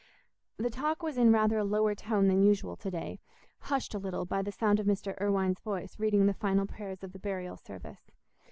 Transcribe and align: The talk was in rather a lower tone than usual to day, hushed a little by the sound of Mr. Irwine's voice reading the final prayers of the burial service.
The 0.57 0.71
talk 0.71 1.03
was 1.03 1.15
in 1.19 1.31
rather 1.31 1.59
a 1.59 1.63
lower 1.63 1.93
tone 1.93 2.27
than 2.27 2.41
usual 2.41 2.75
to 2.75 2.89
day, 2.89 3.19
hushed 3.59 3.93
a 3.93 3.99
little 3.99 4.25
by 4.25 4.41
the 4.41 4.51
sound 4.51 4.79
of 4.79 4.87
Mr. 4.87 5.15
Irwine's 5.21 5.59
voice 5.59 5.99
reading 5.99 6.25
the 6.25 6.33
final 6.33 6.65
prayers 6.65 7.03
of 7.03 7.11
the 7.13 7.19
burial 7.19 7.55
service. 7.55 8.09